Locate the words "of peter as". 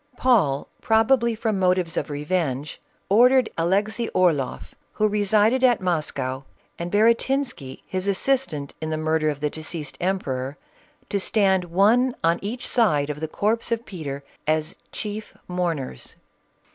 13.71-14.75